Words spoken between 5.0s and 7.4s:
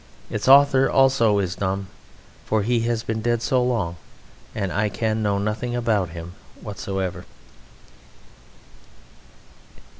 know nothing about him whatsoever.